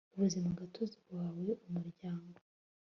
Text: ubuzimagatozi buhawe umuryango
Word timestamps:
ubuzimagatozi 0.13 0.97
buhawe 1.05 1.51
umuryango 1.67 2.39